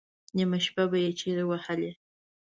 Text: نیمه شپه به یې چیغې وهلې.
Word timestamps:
نیمه 0.35 0.59
شپه 0.65 0.83
به 0.91 0.97
یې 1.03 1.11
چیغې 1.19 1.43
وهلې. 1.47 1.91